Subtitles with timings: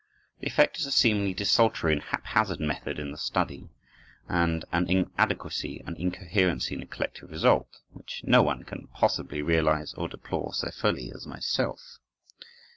[0.39, 3.69] The effect is a seemingly desultory and haphazard method in the study,
[4.27, 9.93] and an inadequacy and incoherency in the collective result, which no one can possibly realize
[9.93, 11.99] or deplore so fully as myself.